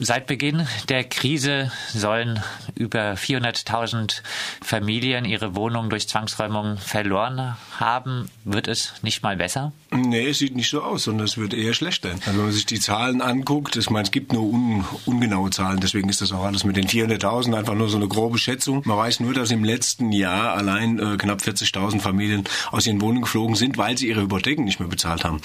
[0.00, 2.40] Seit Beginn der Krise sollen
[2.74, 4.22] über 400.000
[4.62, 8.28] Familien ihre Wohnungen durch Zwangsräumung verloren haben.
[8.44, 9.72] Wird es nicht mal besser?
[9.90, 12.10] Nee, es sieht nicht so aus, sondern es wird eher schlechter.
[12.10, 15.80] Also wenn man sich die Zahlen anguckt, ich meine, es gibt nur un, ungenaue Zahlen,
[15.80, 18.82] deswegen ist das auch alles mit den 400.000 einfach nur so eine grobe Schätzung.
[18.84, 23.22] Man weiß nur, dass im letzten Jahr allein äh, knapp 40.000 Familien aus ihren Wohnungen
[23.22, 25.40] geflogen sind, weil sie ihre Hypotheken nicht mehr bezahlt haben.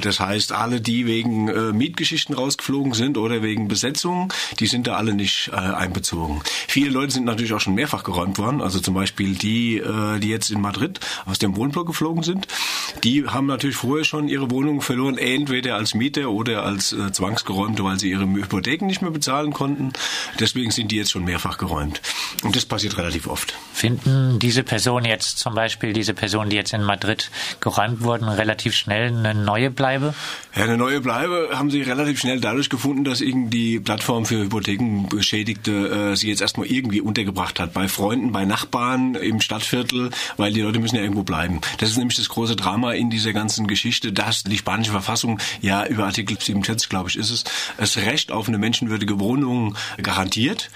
[0.00, 3.89] Das heißt, alle, die wegen äh, Mietgeschichten rausgeflogen sind oder wegen Besetzung,
[4.58, 6.42] die sind da alle nicht äh, einbezogen.
[6.68, 10.28] Viele Leute sind natürlich auch schon mehrfach geräumt worden, also zum Beispiel die, äh, die
[10.28, 12.46] jetzt in Madrid aus dem Wohnblock geflogen sind,
[13.04, 17.84] die haben natürlich vorher schon ihre Wohnungen verloren, entweder als Mieter oder als äh, Zwangsgeräumte,
[17.84, 19.92] weil sie ihre Hypotheken nicht mehr bezahlen konnten.
[20.38, 22.00] Deswegen sind die jetzt schon mehrfach geräumt.
[22.42, 23.54] Und das passiert relativ oft.
[23.72, 28.74] Finden diese Personen jetzt zum Beispiel, diese Personen, die jetzt in Madrid geräumt wurden, relativ
[28.74, 30.14] schnell eine neue Bleibe?
[30.54, 36.12] Ja, eine neue Bleibe haben sie relativ schnell dadurch gefunden, dass irgendwie Plattform für Hypothekenbeschädigte
[36.12, 37.72] äh, sie jetzt erstmal irgendwie untergebracht hat.
[37.72, 41.60] Bei Freunden, bei Nachbarn, im Stadtviertel, weil die Leute müssen ja irgendwo bleiben.
[41.78, 45.86] Das ist nämlich das große Drama in dieser ganzen Geschichte, dass die spanische Verfassung ja
[45.86, 47.44] über Artikel 47, glaube ich, ist es,
[47.76, 50.70] das Recht auf eine menschenwürdige Wohnung garantiert.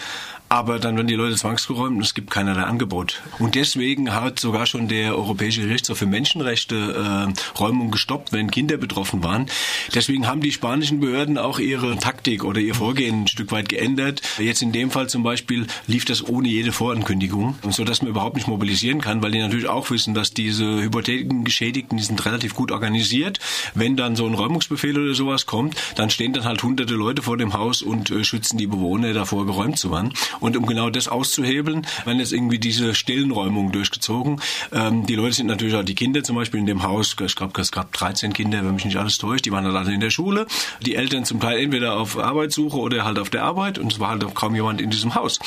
[0.48, 3.22] Aber dann werden die Leute zwangsgeräumt und es gibt keinerlei Angebot.
[3.38, 8.76] Und deswegen hat sogar schon der Europäische Gerichtshof für Menschenrechte äh, Räumung gestoppt, wenn Kinder
[8.76, 9.46] betroffen waren.
[9.94, 14.22] Deswegen haben die spanischen Behörden auch ihre Taktik oder ihr Vorgehen ein Stück weit geändert.
[14.38, 18.36] Jetzt in dem Fall zum Beispiel lief das ohne jede Vorankündigung, so dass man überhaupt
[18.36, 22.70] nicht mobilisieren kann, weil die natürlich auch wissen, dass diese Hypothekengeschädigten, die sind relativ gut
[22.70, 23.40] organisiert.
[23.74, 27.36] Wenn dann so ein Räumungsbefehl oder sowas kommt, dann stehen dann halt hunderte Leute vor
[27.36, 30.12] dem Haus und äh, schützen die Bewohner davor, geräumt zu werden.
[30.40, 34.40] Und um genau das auszuhebeln, werden jetzt irgendwie diese stillen Räumungen durchgezogen.
[34.72, 37.60] Ähm, die Leute sind natürlich auch die Kinder zum Beispiel in dem Haus, ich glaube,
[37.60, 40.10] es gab 13 Kinder, wenn mich nicht alles täuscht, die waren halt alle in der
[40.10, 40.46] Schule.
[40.82, 44.10] Die Eltern zum Teil entweder auf Arbeitssuche oder halt auf der Arbeit und es war
[44.10, 45.38] halt auch kaum jemand in diesem Haus.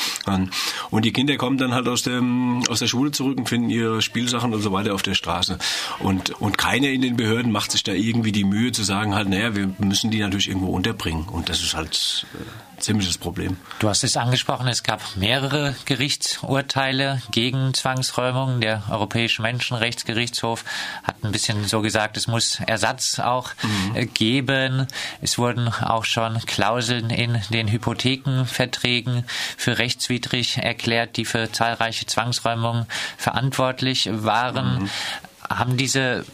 [0.90, 4.02] Und die Kinder kommen dann halt aus, dem, aus der Schule zurück und finden ihre
[4.02, 5.58] Spielsachen und so weiter auf der Straße.
[6.00, 9.28] Und, und keiner in den Behörden macht sich da irgendwie die Mühe zu sagen halt,
[9.28, 11.28] naja, wir müssen die natürlich irgendwo unterbringen.
[11.28, 13.56] Und das ist halt äh, ziemliches Problem.
[13.78, 18.60] Du hast es angesprochen, es gab mehrere Gerichtsurteile gegen Zwangsräumungen.
[18.60, 20.64] Der Europäische Menschenrechtsgerichtshof
[21.02, 23.96] hat ein bisschen so gesagt, es muss Ersatz auch mhm.
[23.96, 24.86] Äh, geben.
[25.20, 29.24] Es wurden auch schon Klauseln in den Hypothekenverträgen
[29.56, 34.82] für rechtswidrig erklärt, die für zahlreiche Zwangsräumungen verantwortlich waren.
[34.82, 34.90] Mhm.
[35.50, 36.24] Haben diese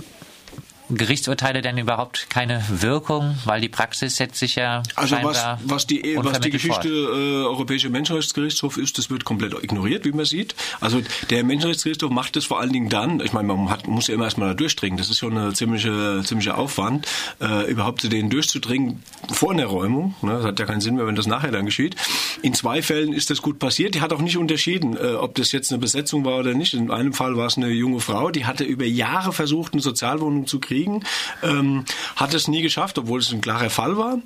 [0.96, 6.16] Gerichtsurteile denn überhaupt keine Wirkung, weil die Praxis setzt sich ja also was, was die
[6.16, 10.54] was die Geschichte äh, Europäische Menschenrechtsgerichtshof ist, das wird komplett ignoriert, wie man sieht.
[10.80, 13.20] Also der Menschenrechtsgerichtshof macht das vor allen Dingen dann.
[13.20, 14.96] Ich meine, man hat, muss ja immer erstmal da durchdringen.
[14.98, 17.06] Das ist schon eine ziemliche ziemliche Aufwand,
[17.40, 20.14] äh, überhaupt zu denen durchzudringen vor einer Räumung.
[20.22, 20.32] Ne?
[20.32, 21.96] Das hat ja keinen Sinn mehr, wenn das nachher dann geschieht.
[22.42, 23.94] In zwei Fällen ist das gut passiert.
[23.94, 26.74] Die hat auch nicht unterschieden, äh, ob das jetzt eine Besetzung war oder nicht.
[26.74, 30.46] In einem Fall war es eine junge Frau, die hatte über Jahre versucht, eine Sozialwohnung
[30.46, 31.02] zu kriegen kriegen.
[31.42, 31.84] Ähm,
[32.16, 34.18] hat es nie geschafft, obwohl es ein klarer Fall war.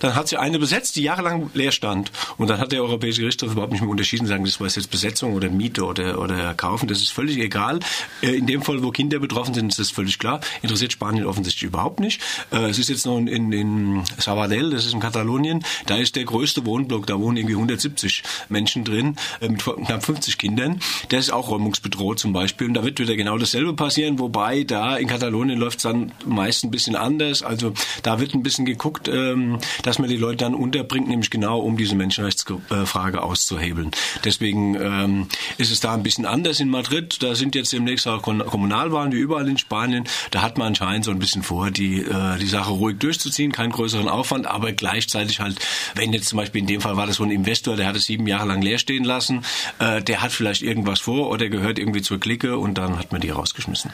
[0.00, 2.10] Dann hat sie eine besetzt, die jahrelang leer stand.
[2.38, 5.34] Und dann hat der Europäische Gerichtshof überhaupt nicht mehr unterschieden, sagen, das war jetzt Besetzung
[5.34, 6.88] oder Miete oder, oder Kaufen.
[6.88, 7.80] Das ist völlig egal.
[8.22, 10.40] Äh, in dem Fall, wo Kinder betroffen sind, ist das völlig klar.
[10.62, 12.20] Interessiert Spanien offensichtlich überhaupt nicht.
[12.50, 16.24] Äh, es ist jetzt noch in, in Sabadell, das ist in Katalonien, da ist der
[16.24, 20.80] größte Wohnblock, da wohnen irgendwie 170 Menschen drin, äh, mit knapp 50 Kindern.
[21.10, 22.68] Der ist auch räumungsbedroht zum Beispiel.
[22.68, 26.12] Und da wird wieder genau dasselbe passieren, wobei da in Katalonien läuft es dann dann
[26.24, 27.42] meist ein bisschen anders.
[27.42, 31.60] Also da wird ein bisschen geguckt, ähm, dass man die Leute dann unterbringt, nämlich genau
[31.60, 33.90] um diese Menschenrechtsfrage auszuhebeln.
[34.24, 37.22] Deswegen ähm, ist es da ein bisschen anders in Madrid.
[37.22, 40.04] Da sind jetzt demnächst auch Kommunalwahlen wie überall in Spanien.
[40.30, 43.72] Da hat man anscheinend so ein bisschen vor, die, äh, die Sache ruhig durchzuziehen, keinen
[43.72, 45.58] größeren Aufwand, aber gleichzeitig halt,
[45.94, 48.04] wenn jetzt zum Beispiel in dem Fall war das so ein Investor, der hat es
[48.04, 49.44] sieben Jahre lang leer stehen lassen,
[49.78, 53.20] äh, der hat vielleicht irgendwas vor oder gehört irgendwie zur Clique und dann hat man
[53.20, 53.90] die rausgeschmissen.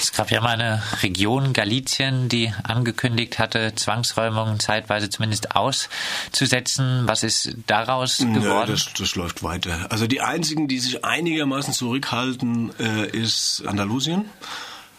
[0.00, 7.02] Es gab ja mal eine Region, Region Galizien, die angekündigt hatte, Zwangsräumungen zeitweise zumindest auszusetzen.
[7.06, 8.42] Was ist daraus geworden?
[8.42, 9.86] Ja, das, das läuft weiter.
[9.90, 14.26] Also die einzigen, die sich einigermaßen zurückhalten, äh, ist Andalusien.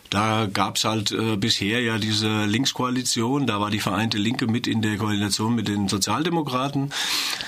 [0.09, 4.81] Da gab's halt äh, bisher ja diese Linkskoalition, da war die Vereinte Linke mit in
[4.81, 6.91] der Koalition mit den Sozialdemokraten.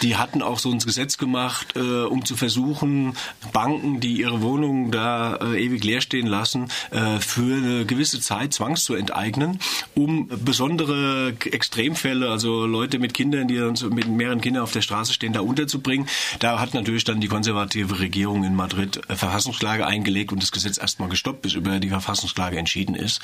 [0.02, 3.14] Die hatten auch so ein Gesetz gemacht, äh, um zu versuchen,
[3.54, 8.54] Banken, die ihre Wohnungen da äh, ewig leer stehen lassen, äh, für eine gewisse Zeit
[8.54, 9.60] zwangs zu enteignen,
[9.96, 13.60] um besondere Extremfälle, also Leute mit Kindern, die
[13.90, 16.08] mit mehreren Kindern auf der Straße stehen, da unterzubringen.
[16.40, 20.78] Da hat natürlich dann die konservative Regierung in Madrid äh, Verfassungsklage eingelegt und das Gesetz
[20.78, 23.22] erstmal gestoppt, bis über die Verfassungsklage entschieden ist.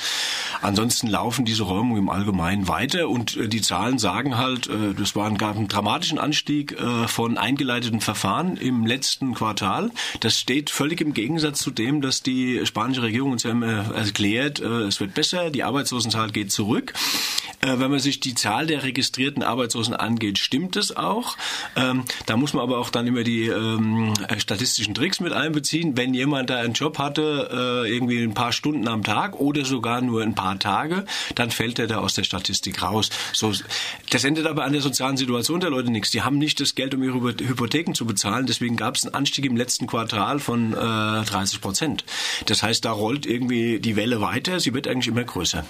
[0.61, 5.15] Ansonsten laufen diese Räumungen im Allgemeinen weiter und äh, die Zahlen sagen halt, äh, das
[5.15, 9.91] war ein, gab einen dramatischen Anstieg äh, von eingeleiteten Verfahren im letzten Quartal.
[10.19, 14.59] Das steht völlig im Gegensatz zu dem, dass die spanische Regierung uns ja immer erklärt,
[14.59, 16.93] es wird besser, die Arbeitslosenzahl geht zurück.
[17.61, 21.35] Wenn man sich die Zahl der registrierten Arbeitslosen angeht, stimmt es auch.
[21.75, 25.97] Ähm, da muss man aber auch dann immer die ähm, statistischen Tricks mit einbeziehen.
[25.97, 30.21] Wenn jemand da einen Job hatte, irgendwie ein paar Stunden am Tag oder sogar nur
[30.21, 33.09] ein paar Tage, dann fällt er da aus der Statistik raus.
[33.33, 33.53] So,
[34.09, 36.11] das ändert aber an der sozialen Situation der Leute nichts.
[36.11, 38.45] Die haben nicht das Geld, um ihre Hypotheken zu bezahlen.
[38.45, 42.05] Deswegen gab es einen Anstieg im letzten Quartal von äh, 30 Prozent.
[42.45, 44.59] Das heißt, da rollt irgendwie die Welle weiter.
[44.59, 45.65] Sie wird eigentlich immer größer.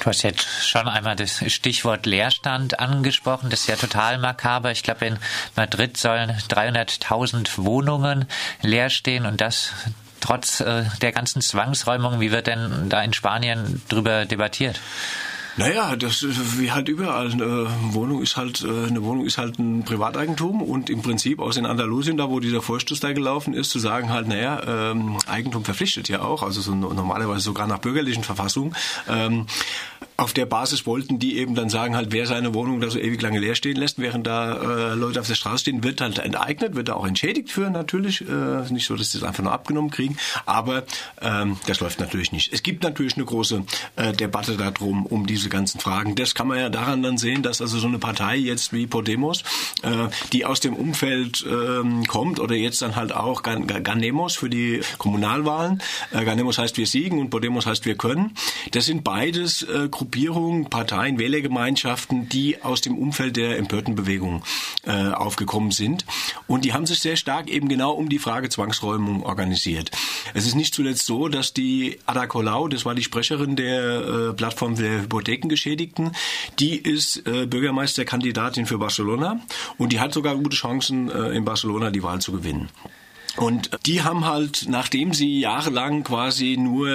[0.00, 3.50] Du hast jetzt schon einmal das Stichwort Leerstand angesprochen.
[3.50, 4.70] Das ist ja total makaber.
[4.70, 5.18] Ich glaube, in
[5.56, 8.26] Madrid sollen 300.000 Wohnungen
[8.62, 9.72] leer stehen und das
[10.20, 12.20] trotz äh, der ganzen Zwangsräumung.
[12.20, 14.80] Wie wird denn da in Spanien drüber debattiert?
[15.56, 16.24] Naja, das
[16.58, 17.32] wie halt überall.
[17.32, 21.56] Eine Wohnung ist halt, äh, eine Wohnung ist halt ein Privateigentum und im Prinzip aus
[21.56, 25.64] in Andalusien, da wo dieser Vorstoß da gelaufen ist, zu sagen halt, naja, ähm, Eigentum
[25.64, 28.74] verpflichtet ja auch, also so normalerweise sogar nach bürgerlichen Verfassungen.
[29.08, 29.46] Ähm,
[30.20, 33.22] auf der Basis wollten die eben dann sagen, halt, wer seine Wohnung da so ewig
[33.22, 36.74] lange leer stehen lässt, während da äh, Leute auf der Straße stehen, wird halt enteignet,
[36.74, 38.20] wird da auch entschädigt für natürlich.
[38.20, 40.84] Äh, nicht so, dass sie es einfach nur abgenommen kriegen, aber
[41.22, 42.52] ähm, das läuft natürlich nicht.
[42.52, 43.64] Es gibt natürlich eine große
[43.96, 46.14] äh, Debatte darum, um diese ganzen Fragen.
[46.14, 49.42] Das kann man ja daran dann sehen, dass also so eine Partei jetzt wie Podemos,
[49.82, 54.50] äh, die aus dem Umfeld äh, kommt oder jetzt dann halt auch Gan Ganemos für
[54.50, 55.82] die Kommunalwahlen.
[56.12, 58.34] Äh, Ganemos heißt wir siegen und Podemos heißt wir können.
[58.72, 64.42] Das sind beides äh, Gruppierungen, Parteien, Wählergemeinschaften, die aus dem Umfeld der empörten Bewegung
[64.84, 66.04] äh, aufgekommen sind.
[66.48, 69.92] Und die haben sich sehr stark eben genau um die Frage Zwangsräumung organisiert.
[70.34, 74.32] Es ist nicht zuletzt so, dass die Ada Colau, das war die Sprecherin der äh,
[74.32, 76.10] Plattform der Hypothekengeschädigten,
[76.58, 79.38] die ist äh, Bürgermeisterkandidatin für Barcelona
[79.78, 82.68] und die hat sogar gute Chancen, äh, in Barcelona die Wahl zu gewinnen.
[83.40, 86.88] Und die haben halt, nachdem sie jahrelang quasi nur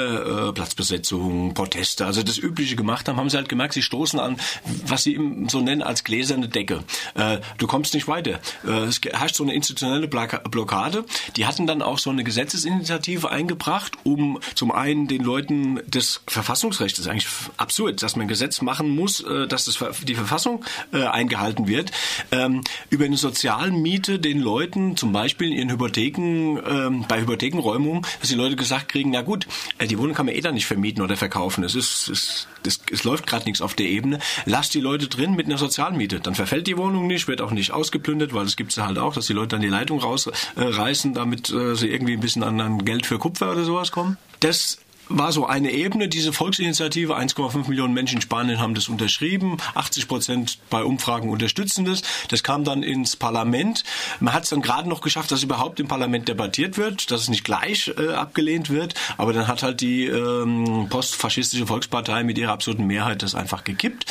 [0.50, 4.38] äh, Platzbesetzung, Proteste, also das Übliche gemacht haben, haben sie halt gemerkt, sie stoßen an,
[4.86, 6.84] was sie so nennen als gläserne Decke.
[7.16, 8.40] Äh, du kommst nicht weiter.
[8.64, 11.06] Äh, es herrscht so eine institutionelle Blockade.
[11.36, 17.00] Die hatten dann auch so eine Gesetzesinitiative eingebracht, um zum einen den Leuten das Verfassungsrecht,
[17.00, 17.28] das ist eigentlich
[17.58, 20.64] absurd, dass man ein Gesetz machen muss, äh, dass das, die Verfassung
[20.94, 21.92] äh, eingehalten wird,
[22.32, 22.62] ähm,
[22.92, 28.30] über eine Sozialmiete den Leuten zum Beispiel in ihren Hypotheken Hypotheken, ähm, bei Hypothekenräumung, dass
[28.30, 29.48] die Leute gesagt kriegen, na gut,
[29.78, 31.64] äh, die Wohnung kann man eh dann nicht vermieten oder verkaufen.
[31.64, 34.20] Es ist, es, es, es läuft gerade nichts auf der Ebene.
[34.46, 36.20] Lass die Leute drin mit einer Sozialmiete.
[36.20, 39.14] Dann verfällt die Wohnung nicht, wird auch nicht ausgeplündert, weil es gibt es halt auch,
[39.14, 42.60] dass die Leute dann die Leitung rausreißen, äh, damit äh, sie irgendwie ein bisschen an,
[42.62, 44.18] an Geld für Kupfer oder sowas kommen.
[44.40, 44.80] Das
[45.10, 47.16] war so eine Ebene, diese Volksinitiative.
[47.16, 49.58] 1,5 Millionen Menschen in Spanien haben das unterschrieben.
[49.74, 52.02] 80 Prozent bei Umfragen unterstützen das.
[52.30, 53.84] Das kam dann ins Parlament.
[54.20, 57.30] Man hat es dann gerade noch geschafft, dass überhaupt im Parlament debattiert wird, dass es
[57.30, 58.94] nicht gleich äh, abgelehnt wird.
[59.18, 64.06] Aber dann hat halt die ähm, postfaschistische Volkspartei mit ihrer absoluten Mehrheit das einfach gekippt.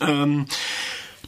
[0.00, 0.46] Ähm,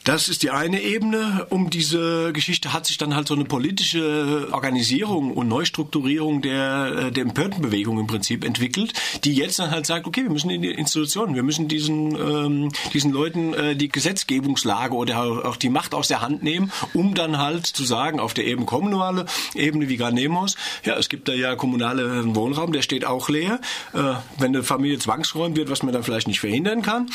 [0.09, 1.47] das ist die eine Ebene.
[1.51, 7.13] Um diese Geschichte hat sich dann halt so eine politische Organisierung und Neustrukturierung der, äh,
[7.13, 8.95] der Empörtenbewegung im Prinzip entwickelt,
[9.25, 12.73] die jetzt dann halt sagt, okay, wir müssen in die Institutionen, wir müssen diesen, ähm,
[12.95, 17.37] diesen Leuten äh, die Gesetzgebungslage oder auch die Macht aus der Hand nehmen, um dann
[17.37, 21.55] halt zu sagen, auf der eben kommunale Ebene wie Garnemos, ja, es gibt da ja
[21.55, 23.61] kommunale Wohnraum, der steht auch leer.
[23.93, 27.11] Äh, wenn eine Familie zwangsräumt wird, was man dann vielleicht nicht verhindern kann,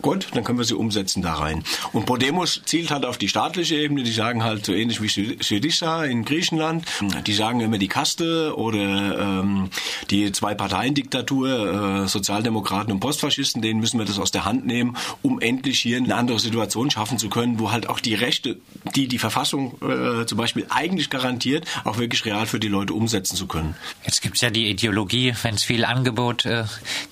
[0.00, 1.62] Gut, dann können wir sie umsetzen da rein.
[1.92, 6.04] Und Podemos zielt halt auf die staatliche Ebene, die sagen halt so ähnlich wie Syriza
[6.04, 6.84] in Griechenland,
[7.26, 9.70] die sagen immer die Kaste oder ähm,
[10.10, 15.40] die Zwei-Parteien-Diktatur, äh, Sozialdemokraten und Postfaschisten, denen müssen wir das aus der Hand nehmen, um
[15.40, 18.58] endlich hier eine andere Situation schaffen zu können, wo halt auch die Rechte,
[18.96, 23.36] die die Verfassung äh, zum Beispiel eigentlich garantiert, auch wirklich real für die Leute umsetzen
[23.36, 23.74] zu können.
[24.04, 26.64] Jetzt gibt es ja die Ideologie, wenn es viel Angebot äh,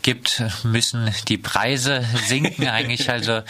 [0.02, 2.69] gibt, müssen die Preise sinken.
[2.70, 3.42] Eigentlich also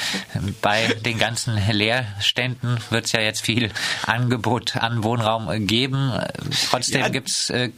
[0.63, 3.71] bei den ganzen Leerständen wird es ja jetzt viel
[4.07, 6.13] Angebot an Wohnraum geben.
[6.71, 7.71] Trotzdem ja, gibt es äh,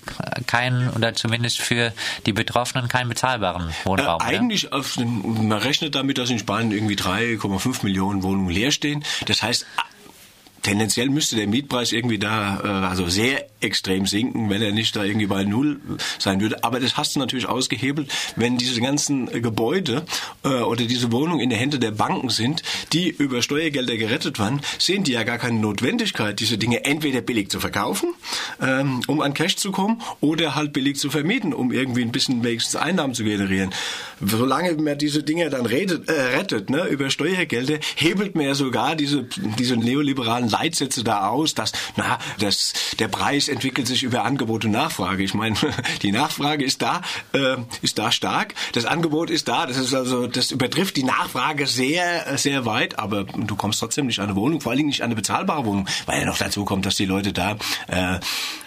[0.47, 1.93] keinen oder zumindest für
[2.27, 4.21] die Betroffenen keinen bezahlbaren Wohnraum.
[4.21, 9.05] Äh, eigentlich, man rechnet damit, dass in Spanien irgendwie 3,5 Millionen Wohnungen leer stehen.
[9.27, 9.67] Das heißt,
[10.63, 15.05] tendenziell müsste der Mietpreis irgendwie da äh, also sehr extrem sinken, wenn er nicht da
[15.05, 15.81] irgendwie bei null
[16.19, 16.65] sein würde.
[16.65, 20.05] Aber das hast du natürlich ausgehebelt, wenn diese ganzen Gebäude
[20.45, 24.61] äh, oder diese Wohnungen in der Hände der Banken sind, die über Steuergelder gerettet waren,
[24.79, 28.15] sehen die ja gar keine Notwendigkeit, diese Dinge entweder billig zu verkaufen,
[28.61, 32.43] ähm, um an Cash zu kommen, oder halt billig zu vermieten, um irgendwie ein bisschen
[32.43, 33.71] wenigstens Einnahmen zu generieren.
[34.25, 38.97] Solange man diese Dinge dann redet, äh, rettet ne, über Steuergelder, hebelt man ja sogar
[38.97, 39.27] diese,
[39.59, 44.71] diese neoliberalen Leitsätze da aus, dass na, dass der Preis entwickelt sich über Angebot und
[44.71, 45.23] Nachfrage.
[45.25, 45.57] Ich meine,
[46.03, 50.27] die Nachfrage ist da, äh, ist da stark, das Angebot ist da, das ist also,
[50.27, 54.61] das übertrifft die Nachfrage sehr, sehr weit, aber du kommst trotzdem nicht an eine Wohnung,
[54.61, 57.07] vor allen Dingen nicht an eine bezahlbare Wohnung, weil ja noch dazu kommt, dass die
[57.07, 57.57] Leute da
[57.89, 58.21] äh,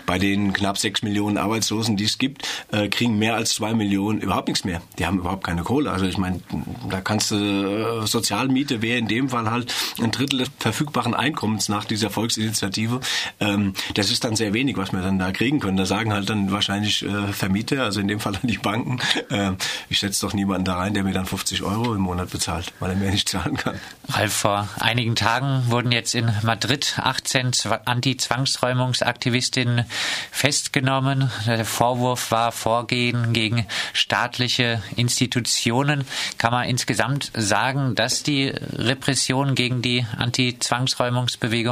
[0.06, 4.22] bei den knapp sechs Millionen Arbeitslosen, die es gibt, äh, kriegen mehr als zwei Millionen
[4.22, 4.82] überhaupt nichts mehr.
[5.00, 5.92] Die haben überhaupt keine Kohle.
[5.92, 6.42] Also ich meine,
[6.90, 11.70] da kannst du äh, Sozialmiete wäre in dem Fall halt ein Drittel des verfügbaren Einkommens
[11.76, 13.02] nach dieser Volksinitiative.
[13.40, 15.78] Ähm, das ist dann sehr wenig, was wir dann da kriegen können.
[15.78, 19.52] Da sagen halt dann wahrscheinlich äh, Vermieter, also in dem Fall dann die Banken, äh,
[19.90, 22.92] ich setze doch niemanden da rein, der mir dann 50 Euro im Monat bezahlt, weil
[22.92, 23.80] er mir nicht zahlen kann.
[24.10, 27.52] Ralf, vor einigen Tagen wurden jetzt in Madrid 18
[27.86, 29.86] Anti-Zwangsräumungsaktivistinnen
[30.32, 31.32] festgenommen.
[31.46, 36.06] Der Vorwurf war Vorgehen gegen staatliche Institutionen.
[36.38, 41.65] Kann man insgesamt sagen, dass die Repression gegen die Anti-Zwangsräumungsbewegung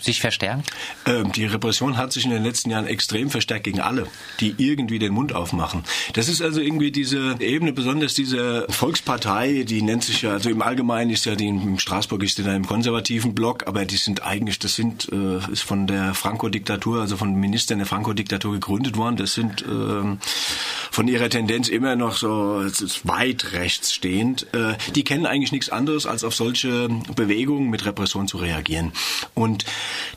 [0.00, 0.70] sich verstärkt?
[1.06, 4.06] Ähm, die Repression hat sich in den letzten Jahren extrem verstärkt gegen alle,
[4.40, 5.84] die irgendwie den Mund aufmachen.
[6.14, 10.62] Das ist also irgendwie diese Ebene, besonders diese Volkspartei, die nennt sich ja, also im
[10.62, 14.22] Allgemeinen ist ja die in Straßburg ist die da im konservativen Block, aber die sind
[14.22, 19.16] eigentlich, das sind, äh, ist von der Franco-Diktatur, also von Ministern der Franco-Diktatur gegründet worden.
[19.16, 20.16] Das sind äh,
[20.92, 22.62] von ihrer Tendenz immer noch so
[23.04, 24.46] weit rechts stehend.
[24.54, 28.92] Äh, die kennen eigentlich nichts anderes, als auf solche Bewegungen mit Repression zu reagieren.
[29.34, 29.64] Und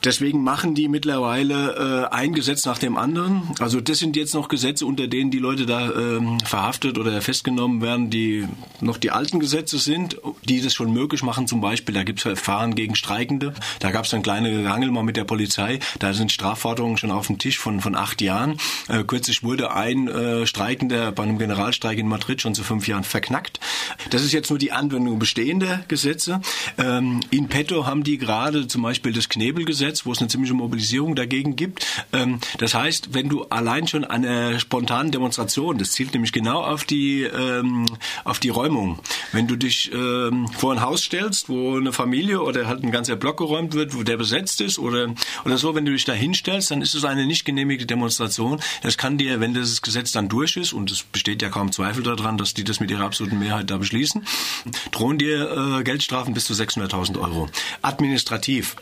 [0.03, 3.43] deswegen machen die mittlerweile äh, ein Gesetz nach dem anderen.
[3.59, 7.81] Also das sind jetzt noch Gesetze, unter denen die Leute da äh, verhaftet oder festgenommen
[7.81, 8.45] werden, die
[8.81, 11.47] noch die alten Gesetze sind, die das schon möglich machen.
[11.47, 13.53] Zum Beispiel, da gibt es Verfahren gegen Streikende.
[13.79, 15.79] Da gab es dann kleine Gerangel mal mit der Polizei.
[15.99, 18.57] Da sind Strafforderungen schon auf dem Tisch von, von acht Jahren.
[18.87, 23.03] Äh, kürzlich wurde ein äh, Streikender bei einem Generalstreik in Madrid schon zu fünf Jahren
[23.03, 23.59] verknackt.
[24.09, 26.41] Das ist jetzt nur die Anwendung bestehender Gesetze.
[26.77, 31.15] Ähm, in petto haben die gerade zum Beispiel das Knebelgesetz, wo es eine ziemliche Mobilisierung
[31.15, 31.85] dagegen gibt.
[32.13, 36.83] Ähm, das heißt, wenn du allein schon eine spontane Demonstration, das zielt nämlich genau auf
[36.83, 37.85] die, ähm,
[38.23, 38.97] auf die Räumung.
[39.31, 43.15] Wenn du dich ähm, vor ein Haus stellst, wo eine Familie oder halt ein ganzer
[43.15, 45.13] Block geräumt wird, wo der besetzt ist oder,
[45.45, 48.59] oder so, wenn du dich da hinstellst, dann ist es eine nicht genehmigte Demonstration.
[48.81, 52.01] Das kann dir, wenn das Gesetz dann durch ist, und es besteht ja kaum Zweifel
[52.01, 54.25] daran, dass die das mit ihrer absoluten Mehrheit da beschließen,
[54.91, 57.47] drohen dir äh, Geldstrafen bis zu 600.000 Euro.
[57.83, 58.75] Administrativ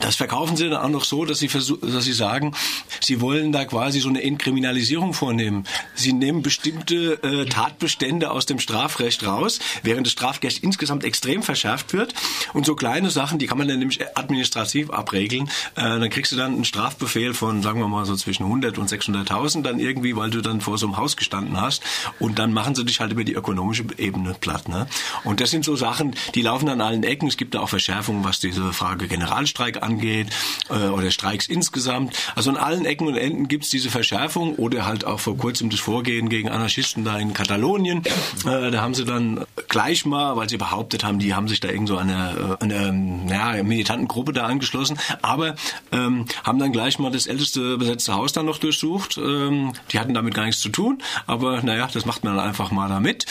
[0.00, 2.54] das verkaufen sie dann auch noch so, dass sie, dass sie sagen,
[3.00, 5.64] sie wollen da quasi so eine Entkriminalisierung vornehmen.
[5.94, 11.92] Sie nehmen bestimmte äh, Tatbestände aus dem Strafrecht raus, während das Strafrecht insgesamt extrem verschärft
[11.92, 12.14] wird.
[12.52, 15.48] Und so kleine Sachen, die kann man dann nämlich administrativ abregeln.
[15.74, 18.90] Äh, dann kriegst du dann einen Strafbefehl von, sagen wir mal, so zwischen 100 und
[18.90, 21.82] 600.000 dann irgendwie, weil du dann vor so einem Haus gestanden hast.
[22.20, 24.68] Und dann machen sie dich halt über die ökonomische Ebene platt.
[24.68, 24.86] Ne?
[25.24, 27.28] Und das sind so Sachen, die laufen an allen Ecken.
[27.28, 30.28] Es gibt da auch Verschärfungen, was diese Frage Generalstreik angeht
[30.68, 32.16] äh, oder Streiks insgesamt.
[32.34, 35.70] Also an allen Ecken und Enden gibt es diese Verschärfung oder halt auch vor kurzem
[35.70, 38.02] das Vorgehen gegen Anarchisten da in Katalonien.
[38.44, 41.68] Äh, da haben sie dann gleich mal, weil sie behauptet haben, die haben sich da
[41.68, 45.54] irgend so eine, äh, eine ja, militanten Gruppe da angeschlossen, aber
[45.92, 49.18] ähm, haben dann gleich mal das älteste besetzte Haus dann noch durchsucht.
[49.18, 52.70] Ähm, die hatten damit gar nichts zu tun, aber naja, das macht man dann einfach
[52.70, 53.26] mal damit.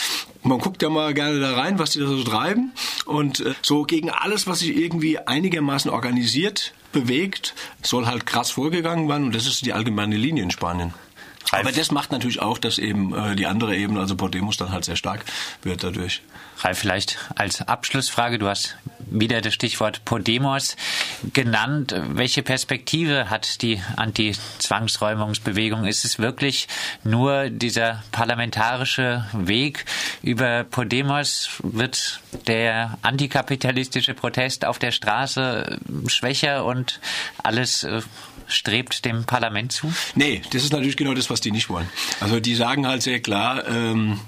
[0.46, 2.72] Man guckt ja mal gerne da rein, was die da so treiben.
[3.04, 9.08] Und äh, so gegen alles, was sich irgendwie einigermaßen organisiert, bewegt, soll halt krass vorgegangen
[9.08, 9.26] werden.
[9.26, 10.94] Und das ist die allgemeine Linie in Spanien.
[11.52, 14.84] Aber das macht natürlich auch, dass eben äh, die andere Ebene, also Podemos, dann halt
[14.84, 15.24] sehr stark
[15.62, 16.22] wird dadurch.
[16.58, 18.76] Ralf, vielleicht als Abschlussfrage, du hast
[19.10, 20.76] wieder das Stichwort Podemos
[21.32, 21.94] genannt.
[22.08, 25.84] Welche Perspektive hat die Anti-Zwangsräumungsbewegung?
[25.84, 26.66] Ist es wirklich
[27.04, 29.84] nur dieser parlamentarische Weg
[30.22, 31.50] über Podemos?
[31.62, 37.00] Wird der antikapitalistische Protest auf der Straße schwächer und
[37.42, 38.00] alles äh,
[38.46, 39.92] strebt dem Parlament zu?
[40.14, 41.88] Nee, das ist natürlich genau das, was die nicht wollen.
[42.20, 44.20] Also die sagen halt sehr klar, ähm,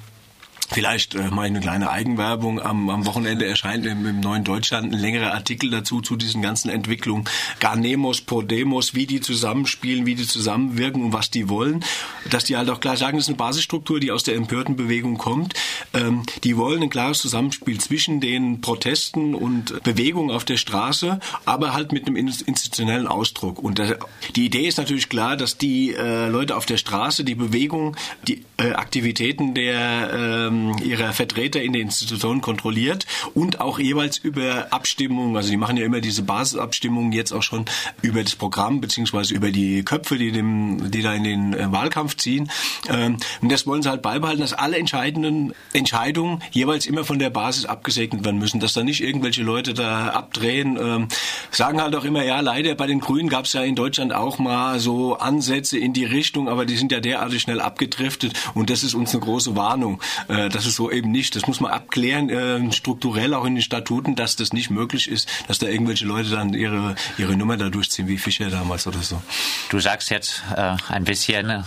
[0.70, 2.60] Vielleicht äh, mache ich eine kleine Eigenwerbung.
[2.60, 6.68] Am, am Wochenende erscheint im, im Neuen Deutschland ein längerer Artikel dazu, zu diesen ganzen
[6.68, 7.25] Entwicklungen.
[7.58, 11.84] Garnemos, Podemos, wie die zusammenspielen, wie die zusammenwirken und was die wollen.
[12.30, 15.16] Dass die halt auch klar sagen, das ist eine Basisstruktur, die aus der empörten Bewegung
[15.16, 15.54] kommt.
[15.94, 21.72] Ähm, die wollen ein klares Zusammenspiel zwischen den Protesten und Bewegungen auf der Straße, aber
[21.72, 23.58] halt mit einem institutionellen Ausdruck.
[23.58, 23.94] Und das,
[24.37, 27.96] die Idee ist natürlich klar, dass die äh, Leute auf der Straße, die Bewegung,
[28.26, 34.72] die äh, Aktivitäten der ähm, ihrer Vertreter in den Institutionen kontrolliert und auch jeweils über
[34.72, 37.66] Abstimmungen, also die machen ja immer diese Basisabstimmungen jetzt auch schon
[38.02, 42.16] über das Programm beziehungsweise über die Köpfe, die dem, die da in den äh, Wahlkampf
[42.16, 42.50] ziehen.
[42.88, 47.30] Ähm, und das wollen sie halt beibehalten, dass alle entscheidenden Entscheidungen jeweils immer von der
[47.30, 50.76] Basis abgesegnet werden müssen, dass da nicht irgendwelche Leute da abdrehen.
[50.80, 51.08] Ähm,
[51.58, 54.38] sagen halt auch immer, ja, leider bei den Grünen gab es ja in Deutschland auch
[54.38, 58.84] mal so Ansätze in die Richtung, aber die sind ja derartig schnell abgedriftet und das
[58.84, 60.00] ist uns eine große Warnung.
[60.28, 61.34] Äh, das ist so eben nicht.
[61.34, 65.28] Das muss man abklären, äh, strukturell auch in den Statuten, dass das nicht möglich ist,
[65.48, 69.20] dass da irgendwelche Leute dann ihre, ihre Nummer da durchziehen, wie Fischer damals oder so.
[69.68, 71.62] Du sagst jetzt äh, ein bisschen, äh,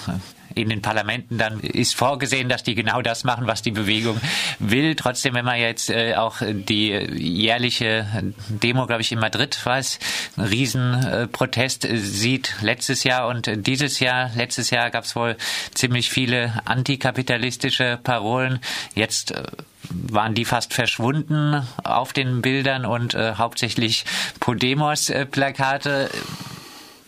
[0.55, 4.19] in den Parlamenten dann ist vorgesehen, dass die genau das machen, was die Bewegung
[4.59, 4.95] will.
[4.95, 8.05] Trotzdem, wenn man jetzt äh, auch die jährliche
[8.49, 9.99] Demo, glaube ich, in Madrid war es,
[10.37, 15.35] Riesenprotest äh, sieht letztes Jahr und dieses Jahr, letztes Jahr gab es wohl
[15.73, 18.59] ziemlich viele antikapitalistische Parolen.
[18.95, 19.43] Jetzt äh,
[19.89, 24.05] waren die fast verschwunden auf den Bildern und äh, hauptsächlich
[24.39, 26.09] Podemos-Plakate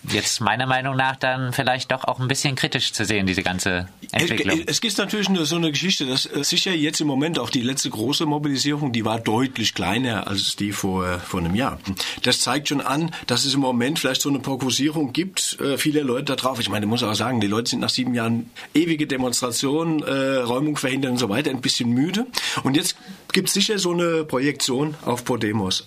[0.10, 3.88] jetzt meiner Meinung nach dann vielleicht doch auch ein bisschen kritisch zu sehen, diese ganze
[4.12, 4.60] Entwicklung.
[4.62, 7.50] Es, es gibt natürlich nur so eine Geschichte, dass äh, sicher jetzt im Moment auch
[7.50, 11.80] die letzte große Mobilisierung, die war deutlich kleiner als die vor, vor einem Jahr.
[12.24, 16.02] Das zeigt schon an, dass es im Moment vielleicht so eine Fokussierung gibt, äh, viele
[16.02, 16.60] Leute da drauf.
[16.60, 20.38] Ich meine, ich muss auch sagen, die Leute sind nach sieben Jahren ewige Demonstrationen, äh,
[20.38, 22.28] Räumung verhindern und so weiter ein bisschen müde.
[22.64, 22.96] Und jetzt
[23.34, 25.86] gibt sicher so eine Projektion auf Podemos.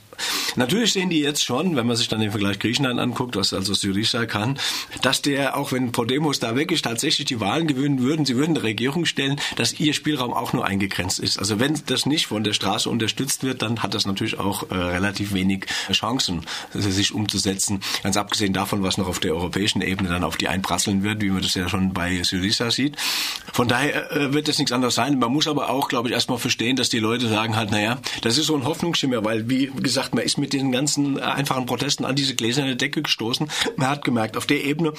[0.56, 3.74] Natürlich sehen die jetzt schon, wenn man sich dann den Vergleich Griechenland anguckt, was also
[3.74, 4.58] Syriza kann,
[5.02, 8.24] dass der, auch wenn Podemos da ist, tatsächlich die Wahlen gewinnen würden.
[8.24, 11.38] Sie würden eine Regierung stellen, dass ihr Spielraum auch nur eingegrenzt ist.
[11.38, 14.74] Also wenn das nicht von der Straße unterstützt wird, dann hat das natürlich auch äh,
[14.74, 17.80] relativ wenig Chancen, sich umzusetzen.
[18.02, 21.28] Ganz abgesehen davon, was noch auf der europäischen Ebene dann auf die einprasseln wird, wie
[21.28, 22.96] man das ja schon bei Syriza sieht.
[23.52, 25.18] Von daher äh, wird das nichts anderes sein.
[25.18, 28.38] Man muss aber auch, glaube ich, erstmal verstehen, dass die Leute sagen halt, naja, das
[28.38, 32.16] ist so ein Hoffnungsschimmer, weil, wie gesagt, man ist mit diesen ganzen einfachen Protesten an
[32.16, 33.50] diese gläserne Decke gestoßen.
[33.76, 34.94] Man hat gemerkt, auf der Ebene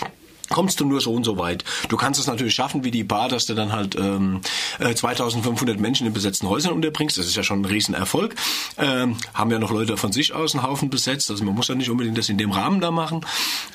[0.49, 1.63] kommst du nur so und so weit.
[1.89, 4.41] Du kannst es natürlich schaffen, wie die Bar, dass du dann halt ähm,
[4.79, 7.17] 2500 äh, Menschen in besetzten Häusern unterbringst.
[7.17, 8.35] Das ist ja schon ein Riesenerfolg.
[8.77, 11.31] Ähm, haben ja noch Leute von sich aus einen Haufen besetzt.
[11.31, 13.25] Also man muss ja nicht unbedingt das in dem Rahmen da machen.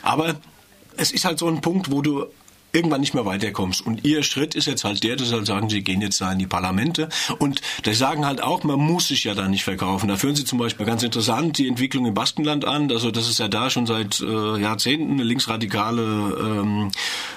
[0.02, 0.36] Aber
[0.96, 2.26] es ist halt so ein Punkt, wo du
[2.72, 3.86] irgendwann nicht mehr weiterkommst.
[3.86, 6.38] Und ihr Schritt ist jetzt halt der, dass halt sagen, sie gehen jetzt da in
[6.38, 7.10] die Parlamente.
[7.38, 10.08] Und die sagen halt auch, man muss sich ja da nicht verkaufen.
[10.08, 12.90] Da führen sie zum Beispiel ganz interessant die Entwicklung im Baskenland an.
[12.90, 16.90] Also dass es ja da schon seit äh, Jahrzehnten eine linksradikale ähm,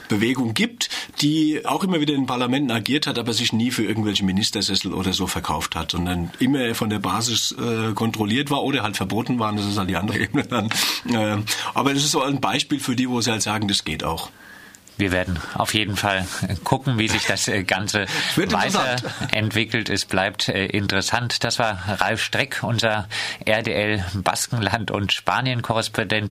[0.07, 4.23] Bewegung gibt, die auch immer wieder in Parlamenten agiert hat, aber sich nie für irgendwelche
[4.23, 8.95] Ministersessel oder so verkauft hat, sondern immer von der Basis äh, kontrolliert war oder halt
[8.95, 9.57] verboten waren.
[9.57, 10.69] Das ist halt die andere Ebene dann.
[11.12, 11.41] Äh,
[11.73, 14.29] aber das ist so ein Beispiel für die, wo sie halt sagen, das geht auch.
[14.97, 16.25] Wir werden auf jeden Fall
[16.63, 18.05] gucken, wie sich das äh, Ganze
[18.36, 19.89] weiterentwickelt.
[19.89, 21.43] Es bleibt äh, interessant.
[21.43, 23.08] Das war Ralf Streck, unser
[23.45, 26.23] RDL Baskenland und Spanien Korrespondent.